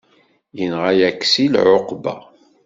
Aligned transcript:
Yenɣa 0.57 0.91
Aksil 1.09 1.53
ɛuqba. 1.65 2.15